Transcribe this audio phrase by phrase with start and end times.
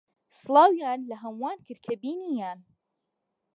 [0.39, 2.59] سڵاویان لە ھەمووان کرد کە بینییان.